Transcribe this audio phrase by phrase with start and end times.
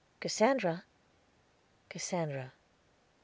[0.19, 0.83] "Cassandra?"
[1.89, 2.53] "Cassandra."